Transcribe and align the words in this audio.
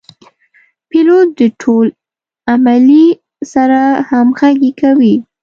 پیلوټ 0.89 1.27
د 1.39 1.41
ټول 1.61 1.87
عملې 2.53 3.05
سره 3.53 3.81
همغږي 4.09 4.71
کوي. 4.81 5.15